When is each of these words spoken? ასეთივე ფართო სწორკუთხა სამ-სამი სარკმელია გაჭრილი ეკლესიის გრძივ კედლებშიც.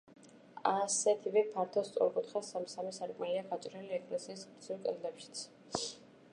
ასეთივე 0.69 1.43
ფართო 1.49 1.83
სწორკუთხა 1.89 2.43
სამ-სამი 2.49 2.95
სარკმელია 2.99 3.43
გაჭრილი 3.53 3.95
ეკლესიის 4.01 4.49
გრძივ 4.51 4.85
კედლებშიც. 4.89 5.47